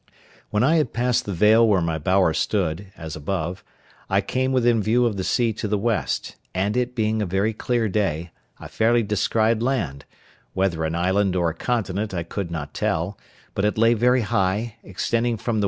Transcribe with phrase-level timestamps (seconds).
[0.49, 3.63] When I had passed the vale where my bower stood, as above,
[4.09, 7.53] I came within view of the sea to the west, and it being a very
[7.53, 13.19] clear day, I fairly descried land—whether an island or a continent I could not tell;
[13.53, 15.59] but it lay very high, extending from the W.